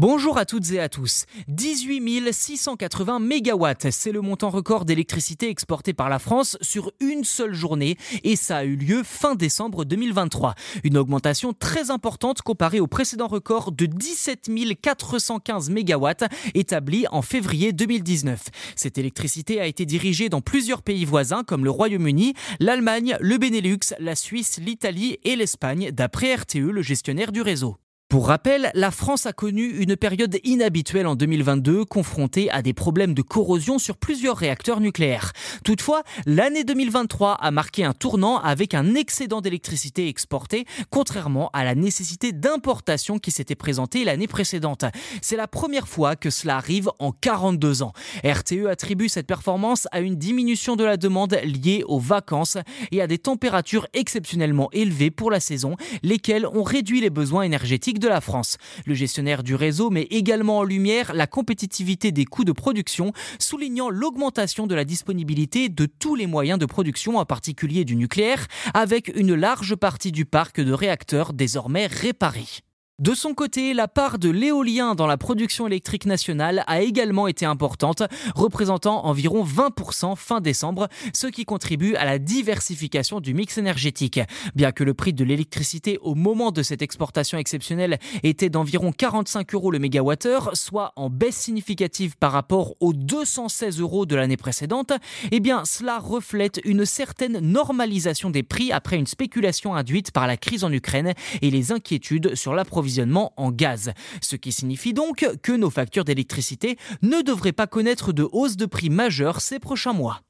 Bonjour 0.00 0.38
à 0.38 0.46
toutes 0.46 0.70
et 0.72 0.80
à 0.80 0.88
tous. 0.88 1.26
18 1.48 2.32
680 2.32 3.18
mégawatts, 3.18 3.90
c'est 3.90 4.12
le 4.12 4.22
montant 4.22 4.48
record 4.48 4.86
d'électricité 4.86 5.50
exporté 5.50 5.92
par 5.92 6.08
la 6.08 6.18
France 6.18 6.56
sur 6.62 6.90
une 7.00 7.22
seule 7.22 7.52
journée 7.52 7.98
et 8.24 8.34
ça 8.34 8.56
a 8.56 8.64
eu 8.64 8.76
lieu 8.76 9.02
fin 9.04 9.34
décembre 9.34 9.84
2023. 9.84 10.54
Une 10.84 10.96
augmentation 10.96 11.52
très 11.52 11.90
importante 11.90 12.40
comparée 12.40 12.80
au 12.80 12.86
précédent 12.86 13.26
record 13.26 13.72
de 13.72 13.84
17 13.84 14.50
415 14.80 15.68
mégawatts 15.68 16.24
établi 16.54 17.04
en 17.10 17.20
février 17.20 17.74
2019. 17.74 18.40
Cette 18.76 18.96
électricité 18.96 19.60
a 19.60 19.66
été 19.66 19.84
dirigée 19.84 20.30
dans 20.30 20.40
plusieurs 20.40 20.80
pays 20.80 21.04
voisins 21.04 21.44
comme 21.44 21.62
le 21.62 21.70
Royaume-Uni, 21.70 22.32
l'Allemagne, 22.58 23.18
le 23.20 23.36
Benelux, 23.36 23.92
la 23.98 24.14
Suisse, 24.14 24.58
l'Italie 24.64 25.18
et 25.24 25.36
l'Espagne 25.36 25.90
d'après 25.90 26.34
RTE, 26.34 26.54
le 26.54 26.80
gestionnaire 26.80 27.32
du 27.32 27.42
réseau. 27.42 27.76
Pour 28.10 28.26
rappel, 28.26 28.72
la 28.74 28.90
France 28.90 29.26
a 29.26 29.32
connu 29.32 29.68
une 29.68 29.94
période 29.94 30.36
inhabituelle 30.42 31.06
en 31.06 31.14
2022, 31.14 31.84
confrontée 31.84 32.50
à 32.50 32.60
des 32.60 32.72
problèmes 32.72 33.14
de 33.14 33.22
corrosion 33.22 33.78
sur 33.78 33.96
plusieurs 33.96 34.36
réacteurs 34.36 34.80
nucléaires. 34.80 35.30
Toutefois, 35.62 36.02
l'année 36.26 36.64
2023 36.64 37.34
a 37.34 37.50
marqué 37.52 37.84
un 37.84 37.92
tournant 37.92 38.40
avec 38.40 38.74
un 38.74 38.96
excédent 38.96 39.40
d'électricité 39.40 40.08
exporté, 40.08 40.64
contrairement 40.90 41.50
à 41.52 41.62
la 41.62 41.76
nécessité 41.76 42.32
d'importation 42.32 43.20
qui 43.20 43.30
s'était 43.30 43.54
présentée 43.54 44.02
l'année 44.02 44.26
précédente. 44.26 44.84
C'est 45.22 45.36
la 45.36 45.46
première 45.46 45.86
fois 45.86 46.16
que 46.16 46.30
cela 46.30 46.56
arrive 46.56 46.90
en 46.98 47.12
42 47.12 47.84
ans. 47.84 47.92
RTE 48.24 48.66
attribue 48.68 49.08
cette 49.08 49.28
performance 49.28 49.86
à 49.92 50.00
une 50.00 50.16
diminution 50.16 50.74
de 50.74 50.82
la 50.82 50.96
demande 50.96 51.38
liée 51.44 51.84
aux 51.86 52.00
vacances 52.00 52.58
et 52.90 53.02
à 53.02 53.06
des 53.06 53.18
températures 53.18 53.86
exceptionnellement 53.92 54.68
élevées 54.72 55.12
pour 55.12 55.30
la 55.30 55.38
saison, 55.38 55.76
lesquelles 56.02 56.48
ont 56.48 56.64
réduit 56.64 57.00
les 57.00 57.10
besoins 57.10 57.42
énergétiques 57.42 57.99
de 58.00 58.08
la 58.08 58.20
France. 58.20 58.56
Le 58.86 58.94
gestionnaire 58.94 59.42
du 59.42 59.54
réseau 59.54 59.90
met 59.90 60.08
également 60.10 60.58
en 60.58 60.64
lumière 60.64 61.14
la 61.14 61.26
compétitivité 61.26 62.10
des 62.10 62.24
coûts 62.24 62.44
de 62.44 62.52
production, 62.52 63.12
soulignant 63.38 63.90
l'augmentation 63.90 64.66
de 64.66 64.74
la 64.74 64.84
disponibilité 64.84 65.68
de 65.68 65.86
tous 65.86 66.14
les 66.16 66.26
moyens 66.26 66.58
de 66.58 66.66
production, 66.66 67.18
en 67.18 67.24
particulier 67.24 67.84
du 67.84 67.96
nucléaire, 67.96 68.46
avec 68.74 69.12
une 69.14 69.34
large 69.34 69.76
partie 69.76 70.12
du 70.12 70.24
parc 70.24 70.60
de 70.60 70.72
réacteurs 70.72 71.32
désormais 71.32 71.86
réparés. 71.86 72.62
De 73.00 73.14
son 73.14 73.32
côté, 73.32 73.72
la 73.72 73.88
part 73.88 74.18
de 74.18 74.28
l'éolien 74.28 74.94
dans 74.94 75.06
la 75.06 75.16
production 75.16 75.66
électrique 75.66 76.04
nationale 76.04 76.64
a 76.66 76.82
également 76.82 77.28
été 77.28 77.46
importante, 77.46 78.02
représentant 78.34 79.06
environ 79.06 79.42
20% 79.42 80.16
fin 80.16 80.42
décembre, 80.42 80.86
ce 81.14 81.26
qui 81.26 81.46
contribue 81.46 81.94
à 81.94 82.04
la 82.04 82.18
diversification 82.18 83.20
du 83.20 83.32
mix 83.32 83.56
énergétique. 83.56 84.20
Bien 84.54 84.70
que 84.70 84.84
le 84.84 84.92
prix 84.92 85.14
de 85.14 85.24
l'électricité 85.24 85.98
au 86.02 86.14
moment 86.14 86.52
de 86.52 86.62
cette 86.62 86.82
exportation 86.82 87.38
exceptionnelle 87.38 87.98
était 88.22 88.50
d'environ 88.50 88.92
45 88.92 89.54
euros 89.54 89.70
le 89.70 89.78
mégawattheure, 89.78 90.50
soit 90.52 90.92
en 90.96 91.08
baisse 91.08 91.36
significative 91.36 92.18
par 92.18 92.32
rapport 92.32 92.74
aux 92.80 92.92
216 92.92 93.80
euros 93.80 94.04
de 94.04 94.14
l'année 94.14 94.36
précédente, 94.36 94.92
eh 95.32 95.40
bien 95.40 95.64
cela 95.64 95.98
reflète 96.00 96.60
une 96.66 96.84
certaine 96.84 97.38
normalisation 97.38 98.28
des 98.28 98.42
prix 98.42 98.72
après 98.72 98.96
une 98.96 99.06
spéculation 99.06 99.74
induite 99.74 100.10
par 100.10 100.26
la 100.26 100.36
crise 100.36 100.64
en 100.64 100.72
Ukraine 100.72 101.14
et 101.40 101.50
les 101.50 101.72
inquiétudes 101.72 102.34
sur 102.34 102.52
l'approvisionnement 102.52 102.89
en 102.98 103.50
gaz. 103.50 103.92
Ce 104.20 104.36
qui 104.36 104.52
signifie 104.52 104.94
donc 104.94 105.26
que 105.42 105.52
nos 105.52 105.70
factures 105.70 106.04
d'électricité 106.04 106.76
ne 107.02 107.22
devraient 107.22 107.52
pas 107.52 107.66
connaître 107.66 108.12
de 108.12 108.28
hausse 108.32 108.56
de 108.56 108.66
prix 108.66 108.90
majeure 108.90 109.40
ces 109.40 109.58
prochains 109.58 109.92
mois. 109.92 110.22